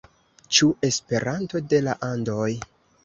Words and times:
Ĉu 0.59 0.69
Esperanto 0.89 1.61
de 1.75 1.83
la 1.89 1.95
Andoj? 2.09 2.49